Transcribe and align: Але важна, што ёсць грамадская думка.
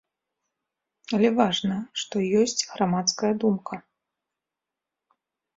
Але 1.17 1.29
важна, 1.39 1.77
што 2.03 2.15
ёсць 2.41 2.65
грамадская 2.73 3.29
думка. 3.45 3.75